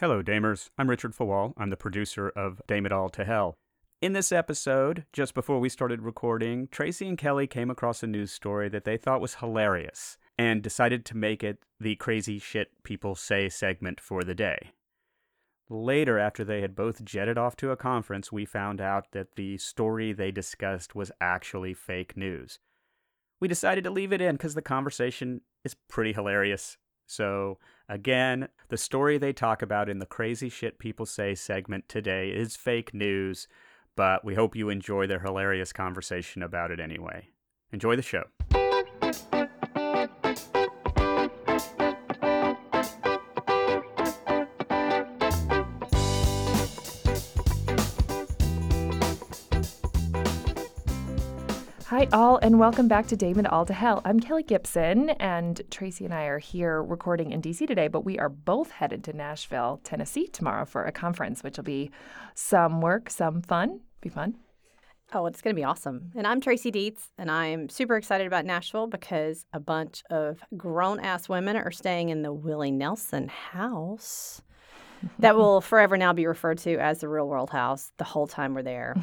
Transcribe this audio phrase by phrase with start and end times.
[0.00, 0.70] Hello, Damers.
[0.78, 1.52] I'm Richard Fawal.
[1.58, 3.58] I'm the producer of Dame It All to Hell.
[4.00, 8.32] In this episode, just before we started recording, Tracy and Kelly came across a news
[8.32, 13.14] story that they thought was hilarious and decided to make it the crazy shit people
[13.14, 14.70] say segment for the day.
[15.68, 19.58] Later, after they had both jetted off to a conference, we found out that the
[19.58, 22.58] story they discussed was actually fake news.
[23.38, 26.78] We decided to leave it in because the conversation is pretty hilarious.
[27.10, 27.58] So,
[27.88, 32.54] again, the story they talk about in the Crazy Shit People Say segment today is
[32.54, 33.48] fake news,
[33.96, 37.30] but we hope you enjoy their hilarious conversation about it anyway.
[37.72, 38.26] Enjoy the show.
[52.12, 54.00] All, and welcome back to Dame It All to Hell.
[54.04, 58.18] I'm Kelly Gibson, and Tracy and I are here recording in DC today, but we
[58.18, 61.90] are both headed to Nashville, Tennessee tomorrow for a conference, which will be
[62.34, 63.80] some work, some fun.
[64.00, 64.36] Be fun.
[65.12, 66.10] Oh, it's going to be awesome.
[66.16, 71.00] And I'm Tracy Dietz, and I'm super excited about Nashville because a bunch of grown
[71.00, 74.42] ass women are staying in the Willie Nelson house
[75.20, 78.54] that will forever now be referred to as the real world house the whole time
[78.54, 78.96] we're there.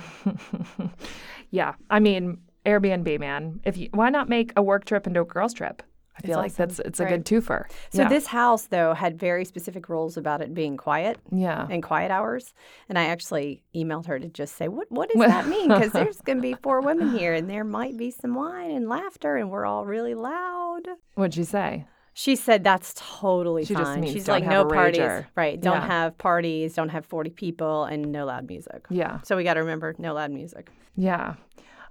[1.52, 3.62] yeah, I mean, Airbnb, man.
[3.64, 5.82] If you, why not make a work trip into a girls trip?
[6.18, 6.68] I feel It's like awesome.
[6.68, 7.10] that's it's a Right.
[7.12, 7.66] good twofer.
[7.92, 8.10] So yeah.
[8.10, 11.68] this house though had very specific rules about it being quiet yeah.
[11.70, 12.56] and quiet hours.
[12.90, 15.68] And I actually emailed her to just say, "What what does that mean?
[15.70, 18.90] Because there's going to be four women here, and there might be some wine and
[18.90, 21.86] laughter, and we're all really loud." What'd she say?
[22.14, 24.00] She said that's totally She just fine.
[24.02, 25.00] means She's like, no a parties.
[25.02, 25.26] rager.
[25.36, 25.62] Right.
[25.62, 25.86] Don't Yeah.
[25.88, 28.88] have parties, don't have 40 people, and no loud music.
[28.90, 29.22] Yeah.
[29.22, 30.72] So we got to remember no loud music.
[30.96, 31.36] Yeah.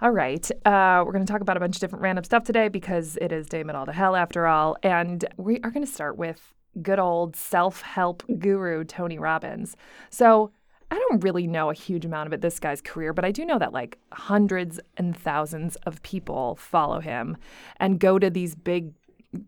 [0.01, 0.49] All right.
[0.67, 3.33] Uh, we're going to talk about a bunch of different random stuff today because it
[3.33, 4.77] is Dame It All to Hell after all.
[4.83, 9.75] And we are going to start with good old self help guru Tony Robbins.
[10.11, 10.51] So
[10.91, 13.59] I don't really know a huge amount about this guy's career, but I do know
[13.59, 17.39] that like hundreds and thousands of people follow him
[17.79, 18.93] and go to these big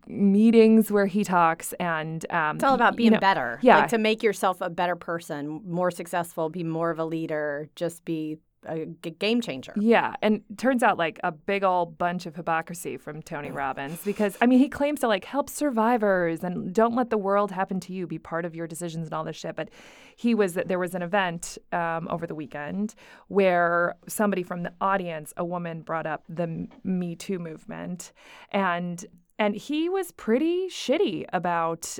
[0.06, 3.58] meetings where he talks and um, It's all about you being know- better.
[3.62, 3.80] yeah.
[3.80, 8.04] Like to make yourself a better person, more successful, be more of a leader, just
[8.06, 9.72] be a g- game changer.
[9.76, 14.36] Yeah, and turns out like a big old bunch of hypocrisy from Tony Robbins because
[14.40, 17.92] I mean he claims to like help survivors and don't let the world happen to
[17.92, 19.56] you, be part of your decisions and all this shit.
[19.56, 19.70] But
[20.16, 22.94] he was there was an event um, over the weekend
[23.28, 28.12] where somebody from the audience, a woman, brought up the Me Too movement,
[28.50, 29.04] and
[29.38, 31.98] and he was pretty shitty about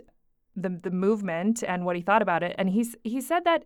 [0.62, 2.54] the the movement and what he thought about it.
[2.58, 3.64] And he's he said that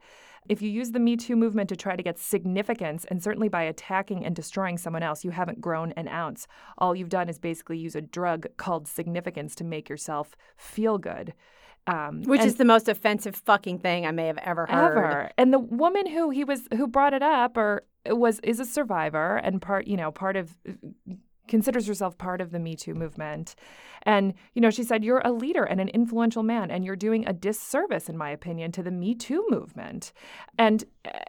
[0.48, 3.62] if you use the Me Too movement to try to get significance, and certainly by
[3.62, 6.46] attacking and destroying someone else, you haven't grown an ounce.
[6.78, 11.34] All you've done is basically use a drug called significance to make yourself feel good.
[11.86, 14.98] Um, Which is the most offensive fucking thing I may have ever heard.
[14.98, 15.30] ever.
[15.36, 19.36] And the woman who he was who brought it up or was is a survivor
[19.36, 20.56] and part you know part of
[21.48, 23.54] considers herself part of the Me Too movement.
[24.04, 27.26] And you know she said you're a leader and an influential man and you're doing
[27.26, 30.12] a disservice in my opinion to the Me Too movement.
[30.58, 30.84] And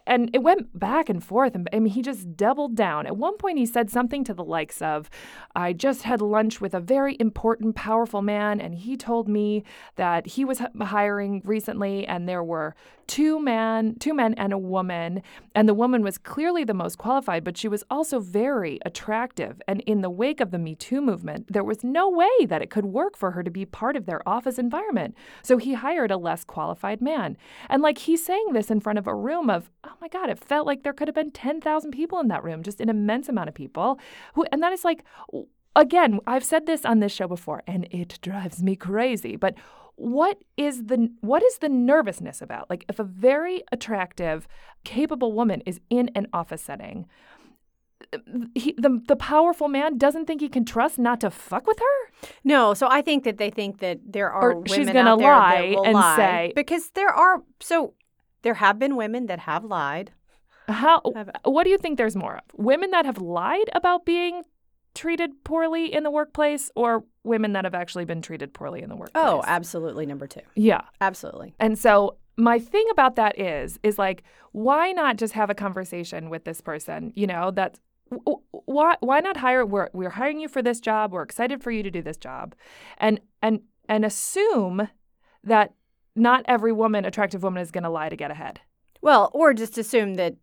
[0.06, 3.06] and it went back and forth and I mean he just doubled down.
[3.06, 5.08] At one point he said something to the likes of
[5.54, 9.62] I just had lunch with a very important powerful man and he told me
[9.96, 12.74] that he was hiring recently and there were
[13.06, 15.22] two man two men and a woman
[15.54, 19.80] and the woman was clearly the most qualified but she was also very attractive and
[19.82, 22.84] in the wake of the me too movement there was no way that it could
[22.84, 26.44] work for her to be part of their office environment so he hired a less
[26.44, 27.36] qualified man
[27.68, 30.38] and like he's saying this in front of a room of oh my god it
[30.38, 33.48] felt like there could have been 10,000 people in that room just an immense amount
[33.48, 33.98] of people
[34.34, 35.04] who and that is like
[35.76, 39.36] again, I've said this on this show before, and it drives me crazy.
[39.36, 39.54] But
[39.96, 42.68] what is the what is the nervousness about?
[42.68, 44.48] Like, if a very attractive,
[44.84, 47.06] capable woman is in an office setting,
[48.54, 52.28] he, the the powerful man doesn't think he can trust not to fuck with her.
[52.44, 55.32] No, so I think that they think that there are Or women she's out there
[55.32, 57.94] lie that will and lie say- because there are so
[58.42, 60.12] there have been women that have lied.
[60.68, 61.00] How?
[61.44, 62.42] What do you think there's more of?
[62.54, 64.42] Women that have lied about being
[64.94, 68.96] treated poorly in the workplace, or women that have actually been treated poorly in the
[68.96, 69.22] workplace?
[69.24, 70.40] Oh, absolutely number 2.
[70.54, 70.82] yeah.
[71.00, 71.54] Absolutely.
[71.58, 74.22] And so my thing about that is is like
[74.52, 77.78] why not just have a conversation with this person, you know, that's
[78.10, 81.82] why why not hire we're we're hiring you for this job, we're excited for you
[81.82, 82.54] to do this job.
[82.98, 84.88] And and and assume
[85.42, 85.74] that
[86.16, 88.60] not every woman attractive woman is going to lie to get ahead.
[89.02, 90.36] Well, or just assume that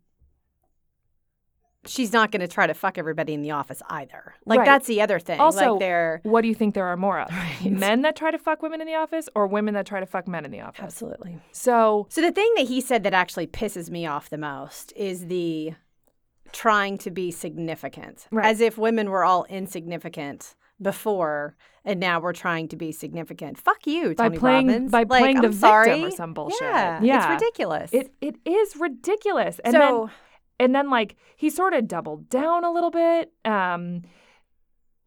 [1.87, 4.35] she's not going to try to fuck everybody in the office either.
[4.45, 4.65] Like Right.
[4.65, 5.39] that's the other thing.
[5.39, 7.29] Also, like they're What do you think there are more of?
[7.63, 7.71] Right.
[7.71, 10.27] Men that try to fuck women in the office or women that try to fuck
[10.27, 10.83] men in the office?
[10.83, 11.39] absolutely.
[11.51, 15.25] So, So the thing that he said that actually pisses me off the most is
[15.27, 15.73] the
[16.53, 18.45] trying to be significant, Right.
[18.45, 21.55] as if women were all insignificant before,
[21.85, 23.57] and now we're trying to be significant.
[23.59, 24.91] Fuck you, By Tony playing- Robbins.
[24.91, 26.03] by Like, playing the I'm victim sorry.
[26.05, 26.61] or some bullshit.
[26.61, 27.33] Yeah, Yeah.
[27.33, 27.93] it's ridiculous.
[27.93, 29.59] it it is ridiculous.
[29.59, 30.09] And so then
[30.59, 34.03] and then like he sort of doubled down a little bit um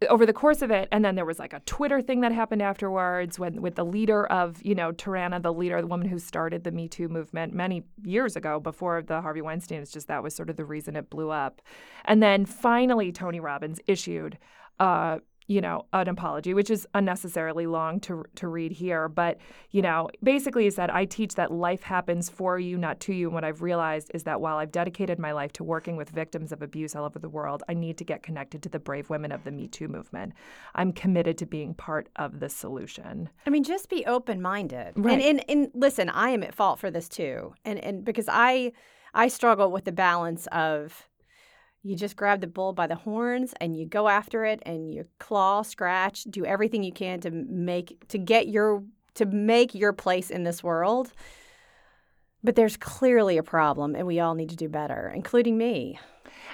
[0.08, 2.62] over the course of it and then there was like a twitter thing that happened
[2.62, 6.64] afterwards when with the leader of you know Tarana the leader the woman who started
[6.64, 9.80] the me too movement many years ago before the harvey weinstein.
[9.80, 11.60] It's just that was sort of the reason it blew up.
[12.04, 14.38] And then finally tony robbins issued
[14.80, 19.38] uh you know an apology which is unnecessarily long to to read here but
[19.70, 23.26] you know basically he said i teach that life happens for you not to you
[23.26, 26.52] and what i've realized is that while i've dedicated my life to working with victims
[26.52, 29.32] of abuse all over the world i need to get connected to the brave women
[29.32, 30.32] of the me too movement
[30.74, 34.92] i'm committed to being part of the solution I mean, just be open minded.
[34.96, 35.20] Right.
[35.20, 37.54] And, and and listen, I am at fault for this too.
[37.64, 38.72] And and because I
[39.12, 41.08] I struggle with the balance of
[41.84, 45.04] you just grab the bull by the horns and you go after it and you
[45.18, 48.82] claw, scratch, do everything you can to make to get your
[49.14, 51.12] to make your place in this world.
[52.42, 55.98] But there's clearly a problem and we all need to do better, including me.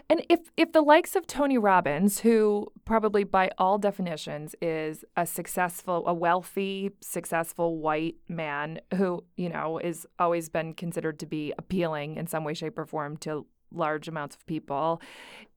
[0.08, 5.26] And if if the likes of Tony Robbins, who probably by all definitions is a
[5.26, 11.52] successful, a wealthy, successful white man who, you know, is always been considered to be
[11.56, 15.00] appealing in some way, shape, or form to large amounts of people.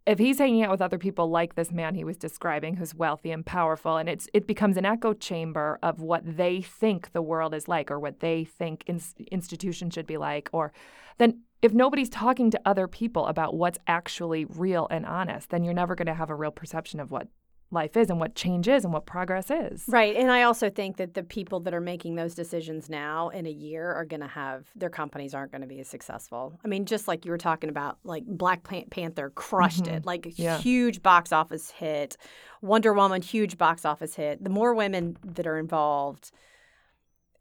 [0.05, 3.31] If he's hanging out with other people like this man he was describing, who's wealthy
[3.31, 7.53] and powerful, and it's it becomes an echo chamber of what they think the world
[7.53, 10.73] is like, or what they think ins- institutions should be like, or
[11.17, 15.73] then if nobody's talking to other people about what's actually real and honest, then you're
[15.73, 17.29] never going to have a real perception of what
[17.73, 19.83] life is and what change is and what progress is.
[19.87, 20.15] Right.
[20.15, 23.51] And I also think that the people that are making those decisions now in a
[23.51, 26.59] year are going to have their companies aren't going to be as successful.
[26.63, 30.29] I mean, just like you were talking about, like Black Panther crushed it, like a
[30.29, 30.41] Mm-hmm.
[30.41, 30.57] Yeah.
[30.59, 32.17] huge box office hit.
[32.61, 34.43] Wonder Woman, huge box office hit.
[34.43, 36.31] The more women that are involved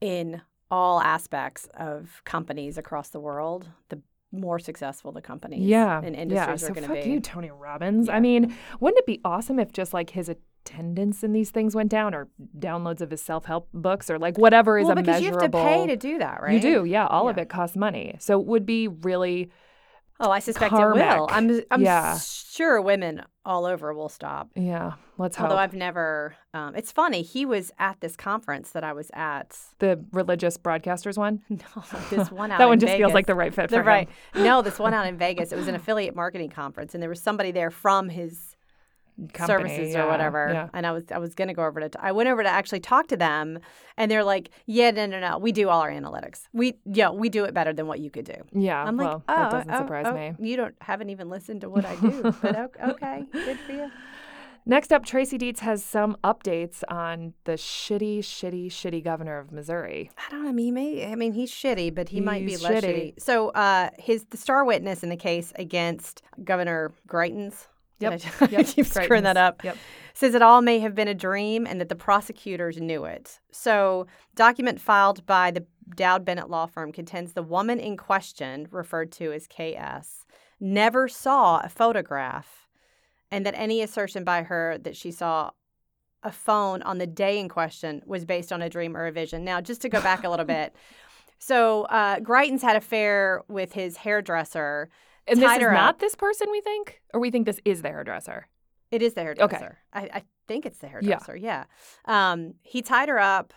[0.01, 4.01] in all aspects of companies across the world, the
[4.33, 6.01] more successful the companies Yeah.
[6.03, 6.23] and yeah.
[6.23, 7.11] industries So are going to fuck be.
[7.11, 8.09] you, Tony Robbins.
[8.09, 8.15] Yeah.
[8.17, 11.91] I mean, wouldn't it be awesome if just like his attendance in these things went
[11.91, 15.21] down or downloads of his self help books or like whatever is well, a because
[15.23, 16.55] you have to pay to do that, right?
[16.55, 17.07] You do, yeah.
[17.07, 18.17] All of it costs money.
[18.21, 19.51] So it would be really
[20.21, 21.27] Oh, I suspect it will.
[21.31, 22.17] I'm I'm Yeah.
[22.19, 24.51] sure women all over will stop.
[24.55, 24.93] yeah.
[25.23, 27.23] Let's hope Although I've never, um, it's funny.
[27.23, 29.57] He was at this conference that I was at.
[29.79, 31.41] the religious broadcasters one.
[31.49, 32.59] No, this one out.
[32.59, 34.09] that one just feels like the right fit The for right.
[34.35, 34.43] him.
[34.43, 35.53] No, this one out in Vegas.
[35.53, 38.57] It was an affiliate marketing conference, and there was somebody there from his
[39.35, 40.49] Company, services yeah, or whatever.
[40.53, 40.69] Yeah.
[40.73, 43.09] And I was I was gonna go over to I went over to actually talk
[43.09, 43.59] to them,
[43.99, 45.39] and they're like, "Yeah, no, no, no.
[45.39, 46.49] We do all our analytics.
[46.55, 48.83] We yeah, we do it better than what you could do." Yeah.
[48.83, 50.35] I'm well, like, oh, that doesn't oh, surprise oh, me.
[50.41, 53.91] You don't haven't even listened to what I do, but okay, good for you.
[54.65, 60.11] Next up, Tracy Dietz has some updates on the shitty, shitty, shitty governor of Missouri.
[60.17, 60.49] I don't know.
[60.51, 63.15] I mean, he may, I mean, he's shitty, but he might be He's less shitty.
[63.15, 63.21] shitty.
[63.21, 67.67] So, uh, his the star witness in the case against Governor Greitens.
[67.99, 69.63] Did Yep, I, I yep, keep screwing that up.
[69.65, 69.77] Yep.
[70.15, 73.41] Says it all may have been a dream and that the prosecutors knew it.
[73.51, 74.07] So,
[74.37, 75.65] document filed by the
[75.97, 80.25] Dowd Bennett law firm contends the woman in question, referred to as KS,
[80.61, 82.62] never saw a photograph,
[83.33, 85.51] and that any assertion by her that she saw
[86.23, 89.43] a phone on the day in question was based on a dream or a vision.
[89.43, 90.77] Now, just to go back a little bit.
[91.45, 94.89] So, uh, Greitens had affair with his hairdresser.
[95.27, 95.99] And this is not up.
[95.99, 97.03] this person, we think?
[97.13, 98.47] Or we think this is the hairdresser?
[98.93, 99.79] It is the hairdresser.
[99.93, 101.35] I, I think it's the hairdresser.
[101.35, 101.65] Yeah.
[102.05, 103.55] Um, he tied her up.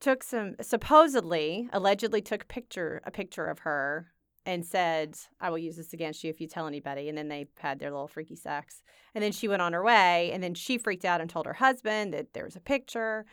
[0.00, 4.06] Took some supposedly, allegedly took picture a picture of her
[4.46, 7.48] and said, "I will use this against you if you tell anybody." And then they
[7.58, 8.82] had their little freaky sex.
[9.14, 10.30] And then she went on her way.
[10.32, 13.24] And then she freaked out and told her husband that there was a picture.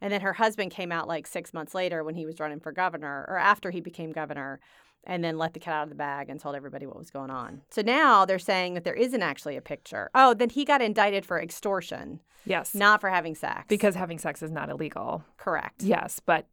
[0.00, 2.72] And then her husband came out like six months later when he was running for
[2.72, 4.58] governor, or after he became governor,
[5.04, 7.30] and then let the cat out of the bag and told everybody what was going
[7.30, 7.62] on.
[7.70, 10.10] So now they're saying that there isn't actually a picture.
[10.14, 12.74] Oh, then he got indicted for extortion, Yes.
[12.74, 13.64] not for having sex.
[13.68, 15.24] because having sex is not illegal.
[15.36, 15.82] correct.
[15.84, 16.46] Yes, but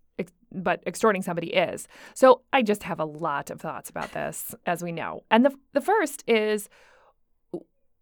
[0.52, 1.88] but extorting somebody is.
[2.14, 5.24] So I just have a lot of thoughts about this, as we know.
[5.30, 6.70] And the the first is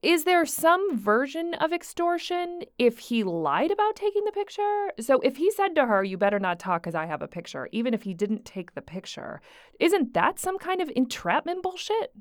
[0.03, 4.91] is there some version of extortion if he lied about taking the picture?
[4.99, 7.67] So if he said to her, "You better not talk because I have a picture,"
[7.71, 9.41] even if he didn't take the picture,
[9.79, 12.13] isn't that some kind of entrapment bullshit?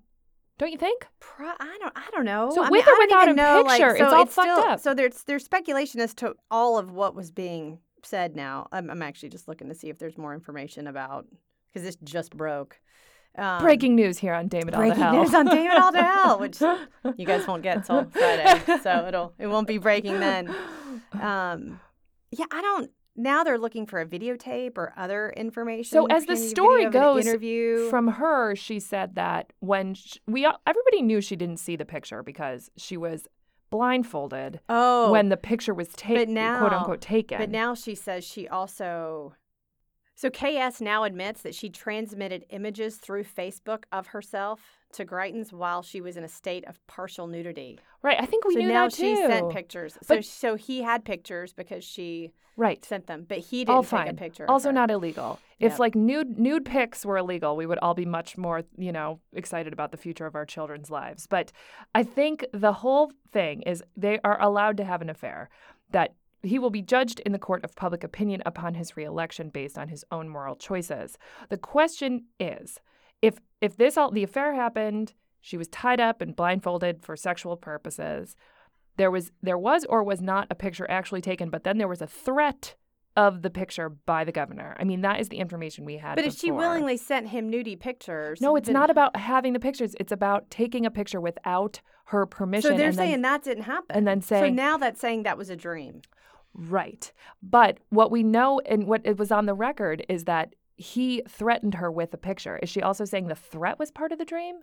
[0.59, 1.07] Don't you think?
[1.21, 1.93] Pro- I don't.
[1.95, 2.50] I don't know.
[2.55, 4.73] So I with mean, or without a know, like, picture, so it's all fucked still,
[4.73, 4.81] up.
[4.81, 8.37] So there's there's speculation as to all of what was being said.
[8.37, 11.27] Now I'm, I'm actually just looking to see if there's more information about
[11.67, 12.81] because this just broke.
[13.39, 16.39] Um, Breaking news here on Damon All the breaking news on Damon All to Hell,
[16.39, 16.61] which
[17.17, 20.49] you guys won't get till Friday, so it'll it won't be breaking then.
[21.21, 21.81] Um,
[22.31, 22.91] yeah, I don't.
[23.15, 25.91] Now they're looking for a videotape or other information.
[25.91, 29.95] So as the story video of an goes, interview From her, she said that when
[29.95, 33.27] sh we everybody knew she didn't see the picture because she was
[33.70, 37.38] blindfolded oh when the picture was taken, quote unquote, taken.
[37.38, 39.35] But now she says she also.
[40.14, 44.61] So KS now admits that she transmitted images through Facebook of herself
[44.97, 47.79] to Greitens while she was in a state of partial nudity.
[48.03, 48.21] right?
[48.21, 49.15] I think we so knew now that too.
[49.15, 49.99] she sent pictures.
[50.03, 52.85] So But- so he had pictures because she right.
[52.85, 54.09] sent them, but he all didn't take fine.
[54.09, 54.47] a picture.
[54.49, 55.38] Also not illegal.
[55.59, 55.79] If Yep.
[55.81, 59.73] like nude nude pics were illegal, we would all be much more, you know, excited
[59.73, 61.26] about the future of our children's lives.
[61.26, 61.50] But
[61.95, 65.49] I think the whole thing is they are allowed to have an affair
[65.91, 69.76] that he will be judged in the court of public opinion upon his reelection based
[69.76, 71.19] on his own moral choices.
[71.49, 72.79] The question is,
[73.23, 77.56] if if this all the affair happened, she was tied up and blindfolded for sexual
[77.56, 78.37] purposes.
[78.96, 82.02] There was there was or was not a picture actually taken, but then there was
[82.02, 82.75] a threat
[83.16, 84.76] of the picture by the governor.
[84.78, 86.16] I mean, that is the information we had.
[86.16, 89.58] But if she willingly sent him nudie pictures, No, it's then- not about having the
[89.61, 89.94] pictures.
[89.99, 92.73] It's about taking a picture without her permission.
[92.73, 95.23] So they're and then- saying that didn't happen, and then saying so now that's saying
[95.23, 96.02] that was a dream.
[96.52, 97.11] Right.
[97.42, 101.75] But what we know and what it was on the record is that he threatened
[101.75, 102.59] her with a picture.
[102.62, 104.56] Is she also saying the threat was part of the dream?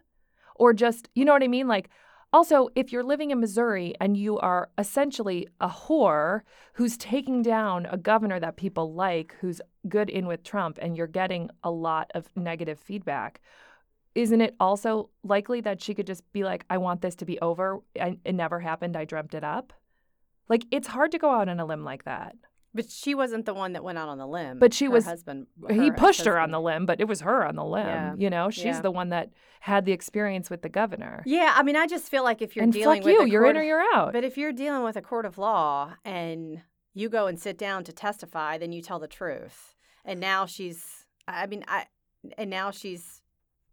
[0.55, 1.67] Or just, you know what I mean?
[1.67, 1.89] Like,
[2.31, 6.41] also, if you're living in Missouri and you are essentially a whore
[6.73, 11.05] who's taking down a governor that people like, who's good in with Trump, and you're
[11.05, 13.39] getting a lot of negative feedback,
[14.15, 17.39] isn't it also likely that she could just be like, I want this to be
[17.39, 17.81] over?
[17.99, 18.95] I, it never happened.
[18.95, 19.73] I dreamt it up.
[20.49, 22.35] Like, it's hard to go out on a limb like that.
[22.75, 24.57] But she wasn't the one that went out on the limb.
[24.59, 25.47] But she Her was- husband.
[25.69, 27.85] he pushed her on the limb, but it was her on the limb.
[27.85, 28.15] Yeah.
[28.17, 28.81] You know, she's Yeah.
[28.81, 29.29] the one that
[29.61, 31.21] had the experience with the governor.
[31.25, 33.45] Yeah, I mean, I just feel like if you're and dealing fuck with you, you're
[33.45, 34.11] in or you're out.
[34.13, 36.61] But if you're dealing with a court of law and
[36.93, 39.75] you go and sit down to testify, then you tell the truth.
[40.03, 41.85] And now she's, I mean, I,
[42.37, 43.21] and now she's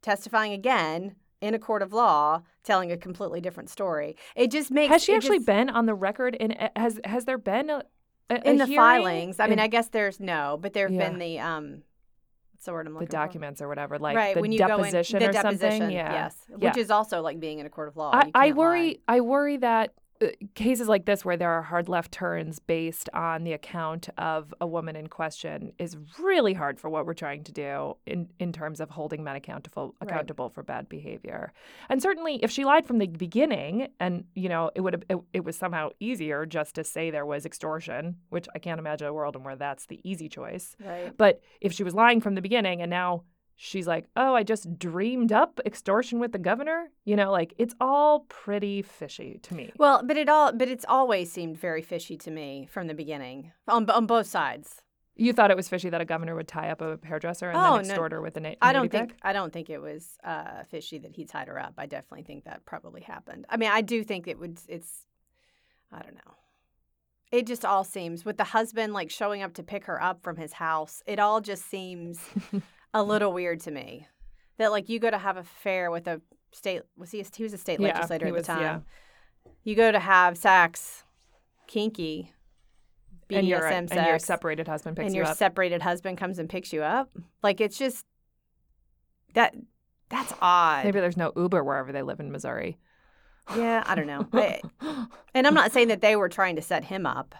[0.03, 4.17] testifying again in a court of law, telling a completely different story.
[4.37, 4.93] It just makes.
[4.93, 6.37] has she actually just- been on the record?
[6.39, 7.83] And has has there been a,
[8.31, 8.77] a in a the hearing?
[8.77, 9.41] filings?
[9.41, 11.09] I mean, In I guess there's no, but there have Yeah.
[11.11, 11.83] been the um,
[12.53, 13.13] what's the word I'm the looking for?
[13.13, 15.91] documents or whatever, like right the when you deposition go in, or the deposition, something.
[15.97, 16.13] Yeah.
[16.13, 16.69] yes, Yeah.
[16.69, 18.11] which is also like being in a court of law.
[18.13, 18.53] I, I can't lie.
[18.53, 19.01] worry.
[19.09, 23.45] I worry that Uh, cases like this, where there are hard left turns based on
[23.45, 27.53] the account of a woman in question, is really hard for what we're trying to
[27.53, 30.11] do in in terms of holding men accountable Right.
[30.11, 31.53] accountable for bad behavior.
[31.89, 35.19] And certainly, if she lied from the beginning, and you know, it would have it,
[35.33, 39.15] it was somehow easier just to say there was extortion, which I can't imagine a
[39.15, 40.77] world in where that's the easy choice.
[40.85, 41.17] Right.
[41.17, 43.25] But if she was lying from the beginning and now
[43.63, 47.75] she's like, oh, I just dreamed up extortion with the governor, you know, like it's
[47.79, 49.71] all pretty fishy to me.
[49.77, 53.53] Well, but it all, but it's always seemed very fishy to me from the beginning
[53.69, 54.83] on on both sides.
[55.17, 57.77] You thought it was fishy that a governor would tie up a hairdresser and Oh,
[57.77, 57.91] then no.
[57.93, 59.15] extort her with a na- I don't think?
[59.21, 61.75] I don't think it was uh, fishy that he tied her up.
[61.77, 63.45] I definitely think that probably happened.
[63.51, 64.59] I mean, I do think it would.
[64.69, 65.05] It's
[65.93, 66.35] I don't know.
[67.31, 70.37] It just all seems with the husband like showing up to pick her up from
[70.37, 71.03] his house.
[71.07, 72.19] It all just seems
[72.95, 73.07] a mm.
[73.07, 74.07] little weird to me.
[74.59, 76.21] That like you go to have a affair with a
[76.53, 78.61] state was he a, he was a state Yeah, legislator at the time.
[78.61, 78.81] yeah.
[79.65, 81.05] You go to have sex,
[81.67, 82.33] kinky,
[83.29, 85.37] BDSM and your sex, and your separated husband picks and you your up.
[85.37, 87.11] separated husband comes and picks you up.
[87.43, 88.05] Like it's just
[89.35, 89.55] that
[90.09, 90.85] that's odd.
[90.85, 92.79] Maybe there's no Uber wherever they live in Missouri.
[93.57, 94.27] Yeah, I don't know.
[94.33, 94.61] I-
[95.35, 97.35] and I'm not saying that they were trying to set him up,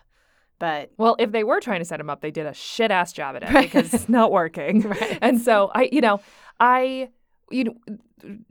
[0.61, 3.13] but Well, if they were trying to set him up, they did a shit ass
[3.13, 3.65] job at it Right.
[3.73, 4.83] because it's not working.
[4.91, 5.19] Right.
[5.21, 6.21] And so I, you know,
[6.61, 7.09] I,
[7.51, 7.75] you know,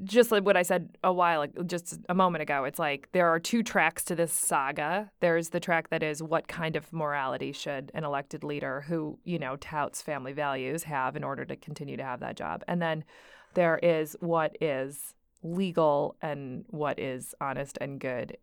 [0.04, 3.40] just like what I said a while, just a moment ago, it's like there are
[3.40, 5.12] two tracks to this saga.
[5.20, 9.38] There's the track that is what kind of morality should an elected leader who, you
[9.40, 12.64] know, touts family values have in order to continue to have that job.
[12.68, 13.04] And then
[13.54, 15.14] there is what is
[15.44, 18.38] legal and what is honest and good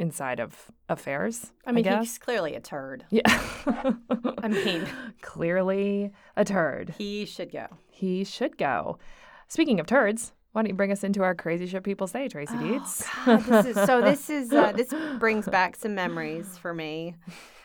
[0.00, 1.52] inside of affairs.
[1.66, 2.02] I mean, guess.
[2.02, 3.04] he's clearly a turd.
[3.10, 3.22] Yeah.
[3.66, 4.86] I mean-
[5.22, 6.94] clearly a turd.
[6.98, 7.66] He should go.
[7.88, 8.98] He should go.
[9.46, 12.56] Speaking of turds, why don't you bring us into our crazy shit people say, Tracy
[12.56, 13.06] Dietz?
[13.26, 17.14] Oh, God, this is, so this is uh, this brings back some memories for me.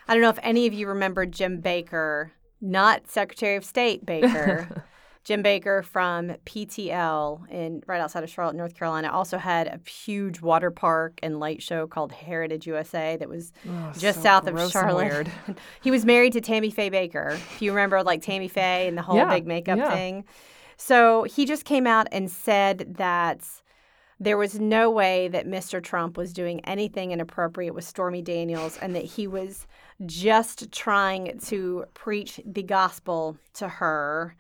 [0.08, 2.30] I don't know if any of you remember Jim Bakker,
[2.62, 4.84] not Secretary of State Baker,
[5.26, 10.40] Jim Bakker from PTL in right outside of Charlotte, North Carolina, also had a huge
[10.40, 14.72] water park and light show called Heritage USA that was Oh, just so south of
[14.72, 15.28] Charlotte.
[15.82, 17.34] he was married to Tammy Faye Bakker.
[17.34, 19.90] If you remember, like Tammy Faye and the whole Yeah, big makeup yeah.
[19.90, 20.26] thing.
[20.78, 23.42] So he just came out and said that
[24.20, 25.82] there was no way that Mr.
[25.82, 29.66] Trump was doing anything inappropriate with Stormy Daniels and that he was
[30.06, 34.36] just trying to preach the gospel to her.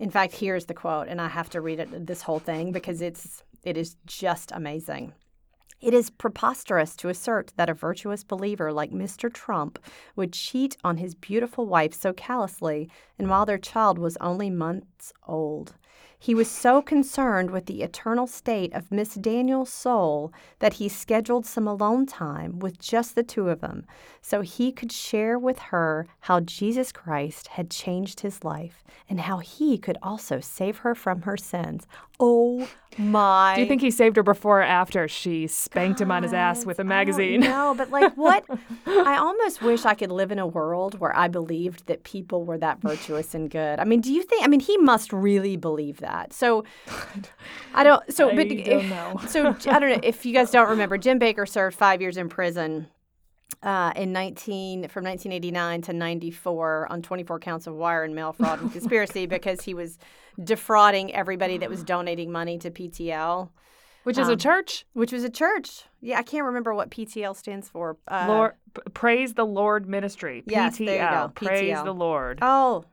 [0.00, 3.02] In fact, here's the quote, and I have to read it this whole thing because
[3.02, 5.12] it's it is just amazing.
[5.82, 9.32] It is preposterous to assert that a virtuous believer like Mr.
[9.32, 9.78] Trump
[10.16, 12.88] would cheat on his beautiful wife so callously,
[13.18, 15.74] and while their child was only months old.
[16.22, 21.46] He was so concerned with the eternal state of Miss Daniel's soul that he scheduled
[21.46, 23.86] some alone time with just the two of them
[24.20, 29.38] so he could share with her how Jesus Christ had changed his life and how
[29.38, 31.86] he could also save her from her sins.
[32.20, 33.54] Oh my.
[33.54, 36.66] Do you think he saved her before or after she spanked him on his ass
[36.66, 37.40] with a magazine?
[37.40, 38.44] No, but like what?
[38.86, 42.58] I almost wish I could live in a world where I believed that people were
[42.58, 43.78] that virtuous and good.
[43.78, 44.44] I mean, do you think?
[44.44, 46.09] I mean, he must really believe that.
[46.32, 46.64] So
[47.74, 48.12] I don't.
[48.12, 49.20] So, I but don't know.
[49.28, 50.98] so I don't know if you guys don't remember.
[50.98, 52.88] Jim Bakker served five years in prison.
[53.62, 58.62] Uh, in 19 from 1989 to 94 on 24 counts of wire and mail fraud
[58.62, 59.98] and conspiracy because he was
[60.42, 63.50] defrauding everybody that was donating money to PTL
[64.04, 64.86] Which is a Um, church.
[64.94, 65.82] which was a church.
[66.00, 67.98] Yeah, I can't remember what PTL stands for.
[68.08, 68.52] Uh, Lord,
[68.94, 70.42] praise the Lord ministry.
[70.46, 70.86] Yes, PTL.
[70.86, 72.38] there you go, Praise the Lord.
[72.40, 72.84] Oh,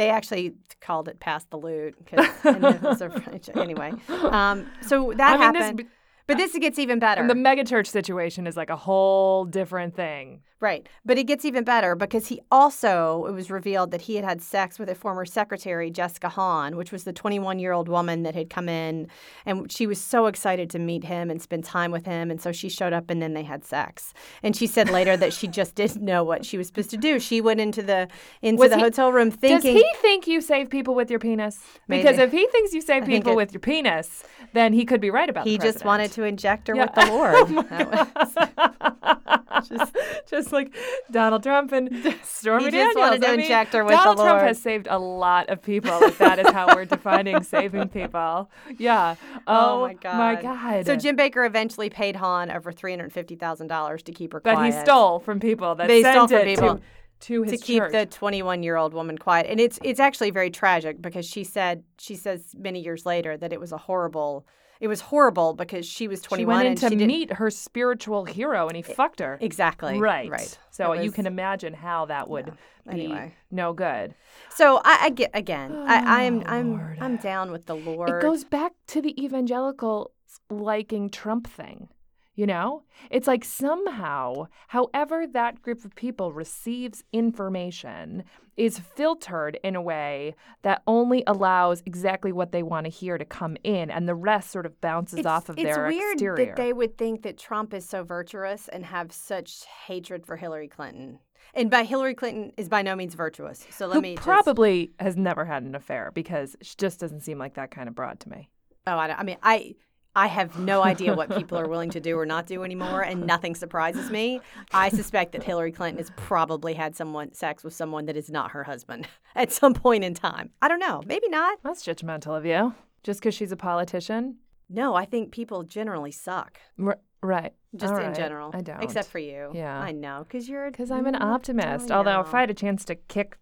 [0.00, 3.92] they actually called it "pass the loot" 'cause- and it was a French- anyway.
[4.08, 5.86] Um, so that I mean, happened, be-
[6.30, 7.20] but this gets even better.
[7.20, 10.42] and the megachurch situation is like a whole different thing.
[10.60, 10.86] Right.
[11.06, 14.42] But it gets even better because he also, it was revealed that he had had
[14.42, 18.34] sex with a former secretary, Jessica Hahn, which was the 21 year old woman that
[18.34, 19.08] had come in.
[19.46, 22.30] And she was so excited to meet him and spend time with him.
[22.30, 24.12] And so she showed up and then they had sex.
[24.42, 27.18] And she said later that she just didn't know what she was supposed to do.
[27.18, 28.06] She went into the
[28.42, 29.74] into Was the he- hotel room thinking.
[29.74, 31.58] Does he think you save people with your penis?
[31.88, 32.22] Because Maybe.
[32.22, 35.30] if he thinks you save people it- with your penis, then he could be right
[35.30, 36.19] about he just wanted president.
[36.20, 36.82] To inject her Yeah.
[36.84, 37.34] with the Lord.
[37.34, 39.96] Oh that was- just,
[40.28, 40.74] just like
[41.10, 41.88] Donald Trump and
[42.22, 42.96] Stormy He just Daniels.
[42.96, 45.62] wanted to I mean, inject her with the Donald Trump has saved a lot of
[45.62, 45.92] people.
[46.02, 48.50] If that is how we're defining saving people.
[48.78, 49.14] Yeah.
[49.46, 50.16] Oh, oh, my god.
[50.18, 50.86] My God.
[50.86, 54.40] So Jim Bakker eventually paid Hahn over three hundred fifty thousand dollars to keep her
[54.44, 54.74] that quiet.
[54.74, 56.74] he stole from people that They sent stole from it people
[57.20, 57.92] to, to to keep church.
[57.92, 61.82] the 21 year old woman quiet and it's it's actually very tragic because she said
[61.98, 64.46] she says many years later that it was a horrible
[64.80, 68.24] it was horrible because she was 21 she went in and to meet her spiritual
[68.24, 69.38] hero and he fucked her.
[69.40, 70.28] exactly Right.
[70.30, 72.46] right So It you can imagine how that would
[72.86, 72.92] Yeah.
[72.94, 73.34] be Anyway.
[73.50, 74.14] no good.
[74.50, 76.98] so I, I get again I, oh, I'm Oh, I'm Lord.
[77.00, 80.12] I'm down with the Lord It goes back to the evangelical
[80.48, 81.88] liking Trump thing.
[82.36, 82.84] You know?
[83.10, 88.24] It's like somehow, however that group of people receives information
[88.60, 93.24] is filtered in a way that only allows exactly what they want to hear to
[93.24, 96.12] come in and the rest sort of bounces it's, off of their exterior.
[96.12, 100.26] it's weird that they would think that Trump is so virtuous and have such hatred
[100.26, 101.20] for Hillary Clinton.
[101.54, 103.66] And by Hillary Clinton is by no means virtuous.
[103.70, 107.22] So let who me just- probably has never had an affair because she just doesn't
[107.22, 108.50] seem like that kind of broad to me.
[108.86, 109.74] Oh, I, don't- I mean, I
[110.16, 113.26] I have no idea what people are willing to do or not do anymore, and
[113.26, 114.40] nothing surprises me.
[114.72, 118.50] I suspect that Hillary Clinton has probably had someone sex with someone that is not
[118.50, 120.50] her husband at some point in time.
[120.60, 121.02] I don't know.
[121.06, 121.58] Maybe not.
[121.62, 122.74] That's judgmental of you.
[123.02, 124.38] Just because she's a politician?
[124.68, 127.52] No, I think people generally suck, R- right.
[127.74, 128.50] just All in general.
[128.54, 128.82] I don't.
[128.82, 129.50] Except for you.
[129.54, 129.78] Yeah.
[129.78, 130.70] I know, because you're.
[130.70, 131.90] Because I'm an optimist.
[131.90, 132.34] Although if.
[132.34, 133.36] I had a chance to kick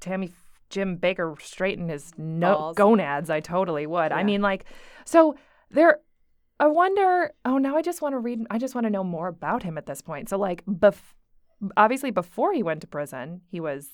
[0.00, 0.32] Tammy
[0.70, 4.12] Jim Bakker straight in his no- gonads, I totally would.
[4.12, 4.64] I mean, like,
[5.04, 5.36] so
[5.70, 6.00] there.
[6.60, 7.32] I wonder.
[7.44, 8.40] Oh, now I just want to read.
[8.50, 10.28] I just want to know more about him at this point.
[10.28, 11.14] So, like, bef-
[11.76, 13.88] obviously, before he went to prison, he was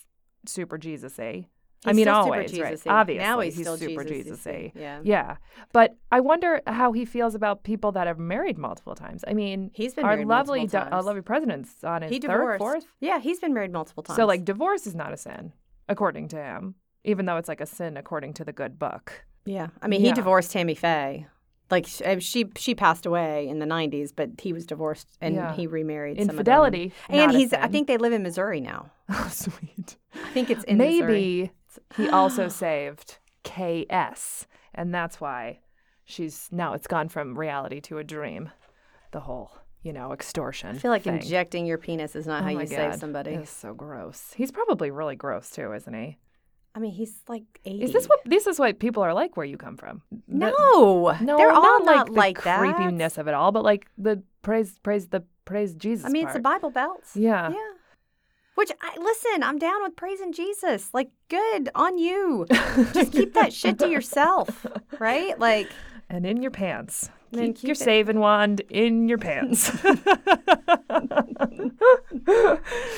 [0.46, 1.46] super Jesus-y.
[1.86, 2.78] I mean, always, right?
[2.86, 4.70] Obviously, Now he's he's still super Jesus-y.
[4.74, 5.00] Yeah.
[5.02, 5.36] Yeah,
[5.72, 9.24] but I wonder how he feels about people that have married multiple times.
[9.26, 12.58] I mean, He's been our lovely, do- our lovely president's on his He third, divorced.
[12.58, 12.86] fourth.
[13.00, 14.16] Yeah, he's been married multiple times.
[14.16, 15.54] So, like, divorce is not a sin,
[15.88, 19.24] according to him, even though it's like a sin according to the good book.
[19.46, 21.26] Yeah, I mean, he divorced Tammy Faye.
[21.70, 25.54] Like uh, she she passed away in the '90s, but he was divorced and Yeah.
[25.54, 26.16] he remarried.
[26.16, 26.34] some of them.
[26.36, 27.52] Infidelity, and he's.
[27.52, 28.90] I think they live in Missouri now.
[29.12, 29.96] Oh, sweet.
[30.14, 31.06] I think it's in Missouri.
[31.06, 31.52] Maybe
[31.96, 35.60] he also saved KS, and that's why
[36.04, 38.50] she's now it's gone from reality to a dream.
[39.12, 39.50] The whole,
[39.82, 40.76] you know, extortion.
[40.76, 41.16] I feel like thing.
[41.16, 43.32] injecting your penis is not Oh how you save somebody.
[43.32, 44.32] It's so gross.
[44.36, 46.18] He's probably really gross too, isn't he?
[46.74, 47.82] I mean, he's like 80.
[47.82, 50.02] Is this what this is what people are like where you come from?
[50.28, 52.58] The- No, no, they're all not like the like that.
[52.60, 56.06] creepiness of it all, but like the praise, praise the praise Jesus.
[56.06, 56.40] I mean, it's the.
[56.40, 57.16] Bible belts.
[57.16, 57.50] Yeah.
[57.50, 57.56] Yeah.
[58.54, 60.92] Which I listen, I'm down with praising Jesus.
[60.92, 62.46] Like, good on you.
[62.92, 64.66] Just keep that shit to yourself,
[64.98, 65.38] right?
[65.38, 65.68] Like,
[66.08, 67.10] and in your pants.
[67.32, 69.70] Then Keep, keep your it- saving wand in your pants.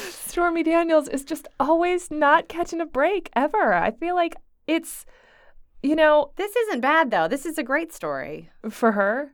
[0.08, 3.72] Stormy Daniels is just always not catching a break ever.
[3.74, 5.04] I feel like it's,
[5.82, 7.28] you know, this isn't bad though.
[7.28, 8.50] This is a great story.
[8.70, 9.32] for her.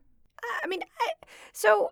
[0.62, 1.10] I mean, I,
[1.52, 1.90] so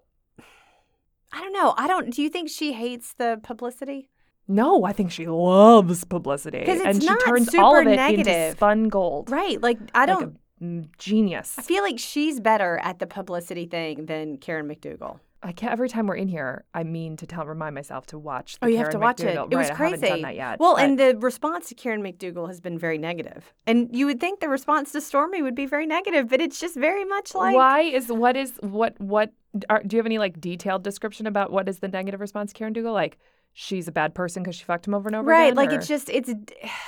[1.32, 1.74] I don't know.
[1.76, 2.12] I don't.
[2.14, 4.08] Do you think she hates the publicity?
[4.48, 8.52] No, I think she loves publicity, and she turns all of it into negative.
[8.56, 9.28] spun gold.
[9.28, 9.60] Right.
[9.60, 10.34] Like, I don't.
[10.34, 11.54] mm, Mm, genius.
[11.58, 15.20] I feel like she's better at the publicity thing than Karen McDougal.
[15.42, 15.70] I can't.
[15.70, 18.58] Every time we're in here, I mean to tell, remind myself to watch.
[18.58, 19.36] The Oh, you have Karen to watch it.
[19.36, 19.52] McDougal.
[19.52, 19.94] It was right, I crazy.
[19.94, 20.58] haven't done that yet.
[20.58, 23.52] Well, but- and the response to Karen McDougal has been very negative.
[23.66, 26.74] And you would think the response to Stormy would be very negative, but it's just
[26.74, 29.32] very much like why is what is what what
[29.68, 32.58] are, do you have any like detailed description about what is the negative response to
[32.58, 32.94] Karen Dougal?
[32.94, 33.18] Like
[33.52, 35.44] she's a bad person because she fucked him over and over right.
[35.52, 35.54] again.
[35.56, 36.32] Like or- it's just it's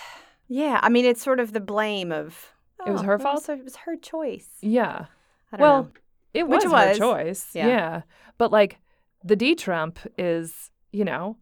[0.49, 0.81] yeah.
[0.83, 2.53] I mean, it's sort of the blame of
[2.87, 3.45] It was oh, her fault?
[3.45, 4.49] So it was her choice.
[4.61, 5.07] yeah.
[5.53, 5.91] I don't Well, know.
[6.35, 6.99] it Which was her was.
[6.99, 7.47] choice.
[7.55, 7.67] Yeah.
[7.69, 8.03] Yeah.
[8.37, 8.79] But like
[9.25, 11.37] the D Trump is you know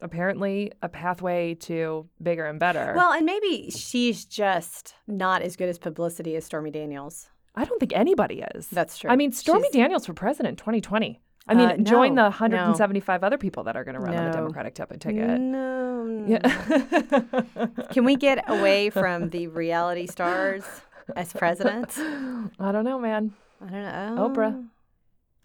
[0.00, 2.92] apparently a pathway to bigger and better.
[2.96, 7.28] Well, and maybe she's just not as good as publicity as Stormy Daniels.
[7.54, 8.68] I don't think anybody is.
[8.68, 9.10] That's true.
[9.10, 11.20] I mean, Stormy She's- Daniels for president 2020.
[11.46, 14.30] I mean, Uh, join the 175 other people that are going to run on the
[14.32, 15.40] Democratic ticket.
[15.40, 16.04] No.
[16.04, 16.26] no.
[16.26, 17.66] Yeah.
[17.92, 20.64] Can we get away from the reality stars
[21.16, 21.96] as president?
[21.98, 23.34] I don't know, man.
[23.60, 23.82] I don't
[24.16, 24.28] know.
[24.30, 24.68] Oprah.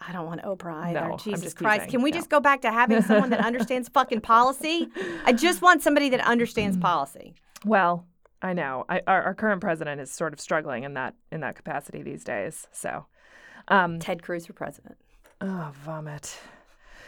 [0.01, 1.09] I don't want Oprah either.
[1.09, 1.81] No, Jesus Christ.
[1.81, 1.91] teasing.
[1.91, 2.17] Can we No.
[2.17, 4.87] just go back to having someone that understands fucking policy?
[5.25, 7.33] I just want somebody that understands policy.
[7.65, 8.05] Well,
[8.41, 8.85] I know.
[8.87, 12.23] I, our, our current president is sort of struggling in that in that capacity these
[12.23, 12.67] days.
[12.71, 13.07] So,
[13.67, 14.95] um, Ted Cruz for president.
[15.41, 16.39] Oh, vomit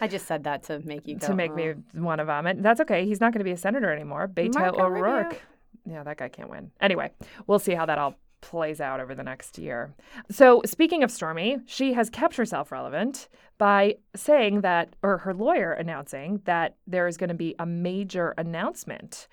[0.01, 1.27] I just said that to make you go.
[1.27, 2.61] to make "Oh." me want to vomit.
[2.61, 3.05] That's okay.
[3.05, 4.27] He's not going to be a senator anymore.
[4.27, 5.25] Beto O'Rourke.
[5.25, 5.39] Rubio.
[5.85, 6.71] Yeah, that guy can't win.
[6.81, 7.11] Anyway,
[7.45, 9.93] we'll see how that all plays out over the next year.
[10.31, 15.73] So, speaking of Stormy, she has kept herself relevant by saying that, or her lawyer
[15.73, 19.27] announcing that there is going to be a major announcement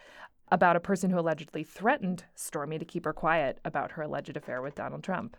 [0.51, 4.61] about a person who allegedly threatened Stormy to keep her quiet about her alleged affair
[4.61, 5.37] with Donald Trump.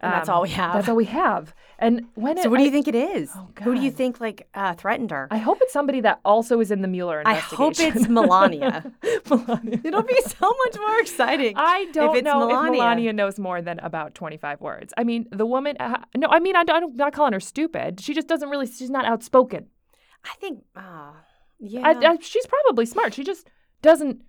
[0.00, 0.74] And that's Um, all we have.
[0.74, 1.54] That's all we have.
[1.78, 3.30] And when So it, what do I- you think it is?
[3.34, 5.28] Oh, Who do you think like uh, threatened her?
[5.30, 8.92] I hope it's somebody that also is in the Mueller I hope it's Melania.
[9.30, 9.80] Melania.
[9.84, 11.54] It'll be so much more exciting.
[11.56, 12.72] I don't know Melania.
[12.72, 14.92] if Melania knows more than about 25 words.
[14.96, 18.00] I mean, the woman, uh, no, I mean, I I'm not calling her stupid.
[18.00, 19.66] She just doesn't really, she's not outspoken.
[20.24, 21.12] I think, uh,
[21.58, 23.14] yeah, I, I, she's probably smart.
[23.14, 23.48] She just
[23.82, 24.22] doesn't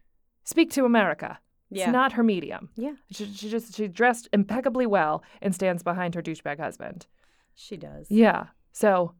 [0.43, 1.39] speak to America.
[1.69, 2.69] Yeah, It's not her medium.
[2.75, 2.93] yeah.
[3.11, 7.07] She, she just, she dressed impeccably well and stands behind her douchebag husband.
[7.53, 8.07] She does.
[8.09, 8.47] Yeah.
[8.71, 9.13] So,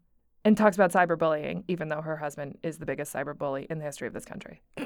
[0.43, 4.07] and talks about cyberbullying, even though her husband is the biggest cyberbully in the history
[4.07, 4.61] of this country.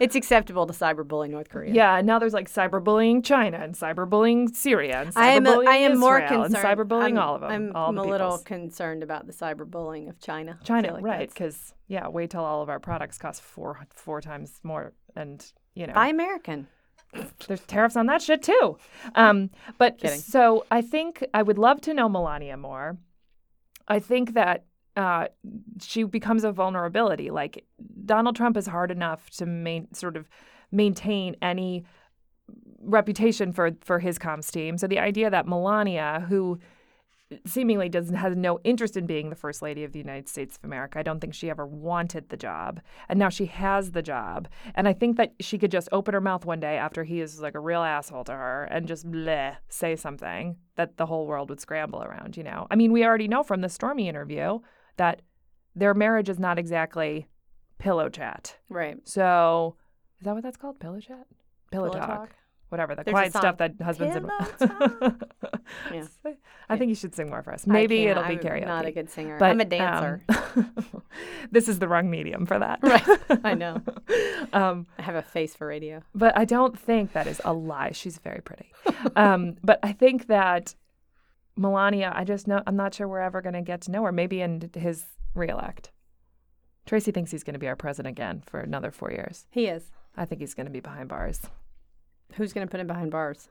[0.00, 1.72] It's acceptable to cyberbully North Korea.
[1.72, 5.46] Yeah, now there's like cyberbullying China and cyberbullying Syria and cyberbullying I am.
[5.46, 6.66] A, I am more Israel concerned.
[6.66, 7.50] and cyberbullying I'm, all of them.
[7.50, 10.58] I'm, all I'm the a little concerned about the cyberbullying of China.
[10.64, 11.28] China, like right?
[11.28, 15.86] Because yeah, wait till all of our products cost four four times more, and you
[15.86, 16.66] know Buy American.
[17.46, 18.76] There's tariffs on that shit too.
[19.14, 20.18] Um, but Kidding.
[20.18, 22.96] so I think I would love to know Melania more.
[23.86, 24.64] I think that
[24.96, 25.26] uh,
[25.80, 27.30] she becomes a vulnerability.
[27.30, 27.64] Like
[28.04, 30.28] Donald Trump is hard enough to main sort of
[30.70, 31.84] maintain any
[32.80, 34.78] reputation for for his comms team.
[34.78, 36.58] So the idea that Melania, who
[37.46, 40.64] seemingly doesn't has no interest in being the first lady of the United States of
[40.64, 40.98] America.
[40.98, 42.80] I don't think she ever wanted the job.
[43.08, 44.48] And now she has the job.
[44.74, 47.40] And I think that she could just open her mouth one day after he is
[47.40, 51.50] like a real asshole to her and just bleh, say something that the whole world
[51.50, 52.66] would scramble around, you know.
[52.70, 54.60] I mean, we already know from the Stormy interview
[54.96, 55.22] that
[55.74, 57.26] their marriage is not exactly
[57.78, 58.56] pillow chat.
[58.68, 58.98] Right.
[59.04, 59.76] So,
[60.18, 60.78] is that what that's called?
[60.78, 61.26] Pillow chat?
[61.70, 62.08] Pillow, Pillow talk.
[62.08, 62.36] talk.
[62.70, 64.30] Whatever, the There's quiet stuff that husbands and
[65.92, 66.04] Yeah.
[66.68, 67.66] I think you should sing more for us.
[67.66, 68.66] Maybe it'll be I'm karaoke.
[68.66, 69.38] Not a good singer.
[69.38, 70.22] But I'm a dancer.
[70.28, 71.02] um,
[71.52, 72.80] this is the wrong medium for that.
[72.82, 73.06] Right.
[73.44, 73.80] I know.
[74.52, 76.02] um, I have a face for radio.
[76.14, 77.92] but I don't think that is a lie.
[77.92, 78.72] She's very pretty.
[79.14, 80.74] um, but I think that
[81.56, 84.12] Melania, I just know I'm not sure we're ever going to get to know her.
[84.12, 85.92] Maybe in his reelect.
[86.86, 89.46] Tracy thinks he's going to be our president again for another four years.
[89.50, 89.90] He is.
[90.16, 91.40] I think he's going to be behind bars.
[92.34, 93.48] Who's going to put him behind bars?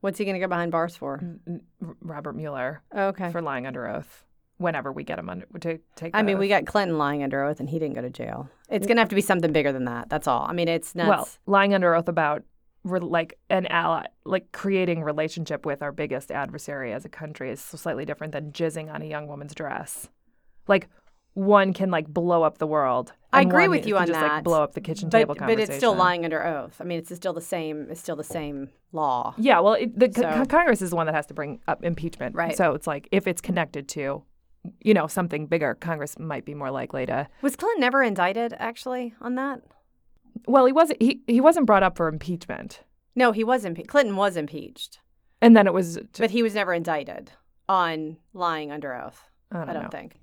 [0.00, 1.18] What's he going to go behind bars for?
[1.20, 3.30] N- n- R- Robert Mueller Okay.
[3.30, 4.24] for lying under oath.
[4.58, 6.12] whenever we get him under to take.
[6.14, 8.48] I mean, we got Clinton lying under oath, and he didn't go to jail.
[8.70, 10.08] It's gonna have to be something bigger than that.
[10.08, 10.42] That's all.
[10.48, 11.08] I mean, it's nuts.
[11.08, 12.44] well lying under oath about
[12.84, 17.60] re- like an ally, like creating relationship with our biggest adversary as a country is
[17.60, 20.08] so slightly different than jizzing on a young woman's dress.
[20.68, 20.88] Like
[21.32, 23.12] one can like blow up the world.
[23.34, 24.32] I and agree with you on just, that.
[24.34, 26.76] Like blow up the kitchen but, table but it's still lying under oath.
[26.80, 27.88] I mean, it's still the same.
[27.90, 29.34] It's still the same law.
[29.36, 32.34] Yeah, well, it, the So- Congress is the one that has to bring up impeachment.
[32.34, 32.56] Right.
[32.56, 34.22] So it's like if it's connected to,
[34.80, 37.28] you know, something bigger, Congress might be more likely to.
[37.42, 39.60] Was Clinton never indicted actually on that?
[40.46, 41.00] Well, he wasn't.
[41.02, 42.82] He he wasn't brought up for impeachment,
[43.14, 43.88] No, he was impeached.
[43.88, 44.98] Clinton was impeached,
[45.40, 45.98] and then it was.
[46.18, 47.32] but he was never indicted
[47.68, 49.22] on lying under oath.
[49.52, 50.16] I don't, I don't think.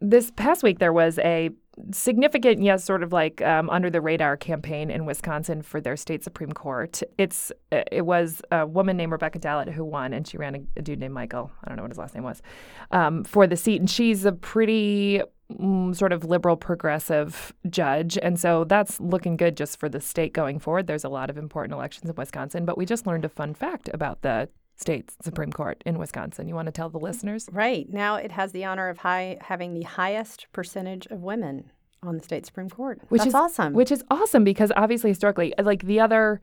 [0.00, 1.50] This past week there was a
[1.92, 6.24] significant, yes, sort of like um, under the radar campaign in Wisconsin for their state
[6.24, 7.02] supreme court.
[7.18, 10.60] It's uh, it was a woman named Rebecca Dallet who won, and she ran a,
[10.78, 11.50] a dude named Michael.
[11.64, 12.42] I don't know what his last name was
[12.90, 18.38] um, for the seat, and she's a pretty mm, sort of liberal progressive judge, and
[18.38, 20.86] so that's looking good just for the state going forward.
[20.86, 23.90] There's a lot of important elections in Wisconsin, but we just learned a fun fact
[23.92, 24.48] about the
[24.80, 26.48] state supreme court in Wisconsin.
[26.48, 27.48] You want to tell the listeners?
[27.52, 31.70] Right now, it has the honor of high having the highest percentage of women
[32.02, 33.00] on the state supreme court.
[33.10, 33.74] which That's is awesome.
[33.74, 36.40] Which is awesome because obviously historically, like the other.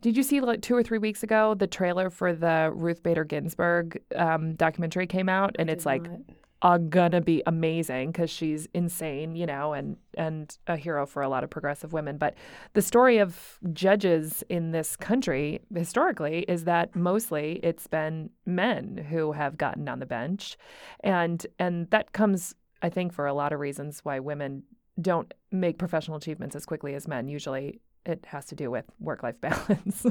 [0.00, 3.24] Did you see like two or three weeks ago the trailer for the Ruth Bader
[3.24, 6.20] Ginsburg um, documentary came out, and it's like not.
[6.62, 11.28] Uh, gonna be amazing because she's insane, you know, and and a hero for a
[11.28, 12.18] lot of progressive women.
[12.18, 12.34] But
[12.72, 19.32] the story of judges in this country historically is that mostly it's been men who
[19.32, 20.56] have gotten on the bench,
[21.00, 24.64] and and that comes, I think, for a lot of reasons why women
[25.00, 27.28] don't make professional achievements as quickly as men.
[27.28, 30.06] Usually, it has to do with work-life balance,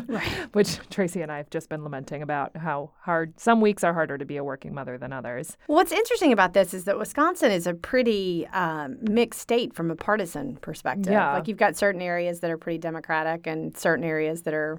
[0.53, 4.17] which Tracy and I have just been lamenting about how hard some weeks are harder
[4.17, 5.57] to be a working mother than others.
[5.67, 9.95] What's interesting about this is that Wisconsin is a pretty um, mixed state from a
[9.95, 11.11] partisan perspective.
[11.11, 11.33] Yeah.
[11.33, 14.77] Like you've got certain areas that are pretty Democratic and certain areas that are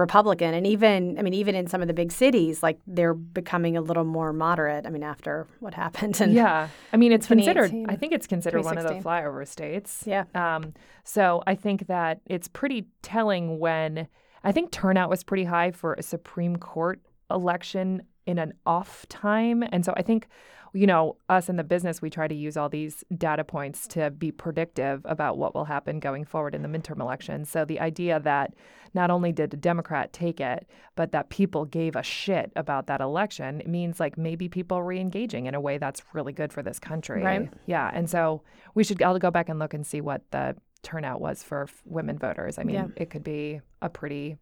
[0.00, 0.54] Republican.
[0.54, 3.80] And even, I mean, even in some of the big cities, like they're becoming a
[3.80, 4.86] little more moderate.
[4.86, 6.20] I mean, after what happened.
[6.20, 7.72] And yeah, I mean, it's considered.
[7.88, 10.04] I think it's considered one of the flyover states.
[10.06, 10.24] Yeah.
[10.34, 14.08] Um, so I think that it's pretty telling when
[14.42, 19.62] I think turnout was pretty high for a Supreme Court election in an off time,
[19.70, 20.26] and so I think.
[20.72, 24.10] You know, us in the business, we try to use all these data points to
[24.10, 27.48] be predictive about what will happen going forward in the midterm elections.
[27.50, 28.54] So the idea that
[28.94, 33.00] not only did a Democrat take it, but that people gave a shit about that
[33.00, 36.78] election means like maybe people are re-engaging in a way that's really good for this
[36.78, 37.22] country.
[37.22, 37.52] Right.
[37.66, 37.90] Yeah.
[37.92, 38.42] And so
[38.74, 41.82] we should I'll go back and look and see what the turnout was for f-
[41.84, 42.58] women voters.
[42.58, 42.86] I mean, Yeah.
[42.96, 44.36] it could be a pretty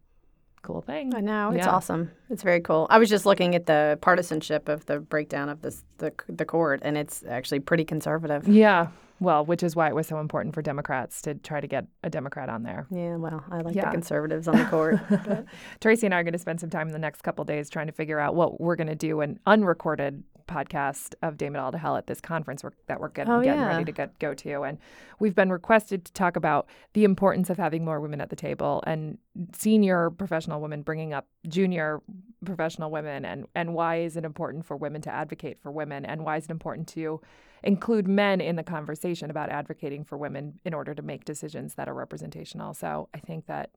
[0.61, 1.13] cool thing.
[1.15, 1.71] I know it's Yeah.
[1.71, 2.11] awesome.
[2.29, 2.87] It's very cool.
[2.89, 6.79] I was just looking at the partisanship of the breakdown of this the the court,
[6.83, 8.47] and it's actually pretty conservative.
[8.47, 8.87] Yeah.
[9.21, 12.09] Well, which is why it was so important for Democrats to try to get a
[12.09, 12.87] Democrat on there.
[12.89, 13.85] Yeah, well, I like Yeah.
[13.85, 14.97] the conservatives on the court.
[15.81, 17.87] Tracy and I are going to spend some time in the next couple days trying
[17.87, 21.71] to figure out what we're going to do an unrecorded podcast of Damn It All
[21.71, 23.67] to Hell at this conference we're, that we're getting, Oh, getting yeah.
[23.67, 24.63] ready to get, go to.
[24.63, 24.77] And
[25.19, 28.83] we've been requested to talk about the importance of having more women at the table
[28.85, 29.17] and
[29.53, 32.01] senior professional women bringing up junior
[32.43, 36.25] professional women and, and why is it important for women to advocate for women and
[36.25, 37.21] why is it important to
[37.63, 41.87] include men in the conversation about advocating for women in order to make decisions that
[41.89, 42.73] are representational.
[42.73, 43.71] So I think that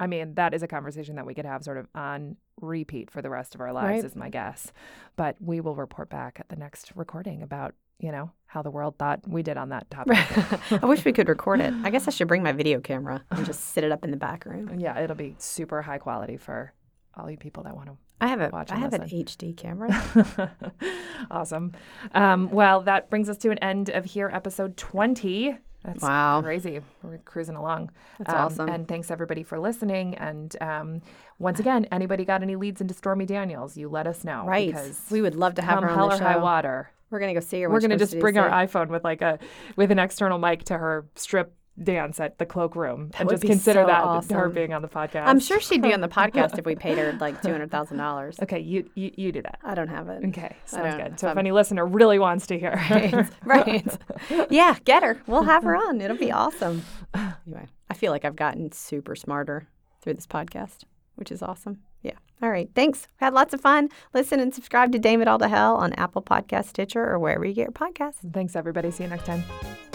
[0.00, 3.22] I mean, that is a conversation that we could have sort of on repeat for
[3.22, 4.04] the rest of our lives, Right.
[4.04, 4.72] is my guess.
[5.16, 8.96] But we will report back at the next recording about, you know, how the world
[8.98, 10.16] thought we did on that topic.
[10.82, 11.72] I wish we could record it.
[11.84, 14.16] I guess I should bring my video camera and just sit it up in the
[14.16, 14.70] back room.
[14.80, 16.72] yeah, it'll be super high quality for
[17.14, 19.02] all you people that want to I have a Watch I have an.
[19.02, 19.88] HD camera.
[21.30, 21.72] awesome.
[22.12, 25.56] Um, well, that brings us to an end of here, episode 20.
[25.84, 26.42] That's Wow.
[26.42, 26.80] crazy.
[27.02, 27.90] We're cruising along.
[28.18, 28.68] That's Um, awesome.
[28.68, 30.14] And thanks everybody for listening.
[30.16, 31.02] And um,
[31.38, 33.76] once again, anybody got any leads into Stormy Daniels?
[33.76, 34.44] You let us know.
[34.46, 34.66] right.
[34.68, 36.24] Because We would love to have her on hell the or show.
[36.24, 36.90] high water.
[37.10, 37.68] We're gonna go see her.
[37.70, 39.38] We're gonna just bring our iPhone with like a
[39.74, 43.86] with an external mic to her strip dance at the cloakroom and just consider so
[43.86, 45.26] that her being on the podcast.
[45.26, 47.98] I'm sure she'd be on the podcast if we paid her like two hundred thousand
[47.98, 48.38] dollars.
[48.42, 49.58] Okay, you, you you do that.
[49.64, 50.24] I don't have it.
[50.28, 51.20] Okay, sounds good.
[51.20, 53.28] So if I'm- any listener really wants to hear, right.
[53.44, 53.98] right.
[54.50, 55.20] Yeah, get her.
[55.26, 56.00] We'll have her on.
[56.00, 56.82] It'll be awesome.
[57.14, 59.66] Anyway, I feel like I've gotten super smarter
[60.02, 60.84] through this podcast,
[61.16, 61.78] which is awesome.
[62.02, 62.14] Yeah.
[62.42, 62.70] All right.
[62.74, 63.08] Thanks.
[63.16, 63.90] Had lots of fun.
[64.14, 67.44] Listen and subscribe to Dame It All to Hell on Apple Podcast, Stitcher, or wherever
[67.44, 68.32] you get your podcasts.
[68.32, 68.90] Thanks everybody.
[68.90, 69.89] See you next time.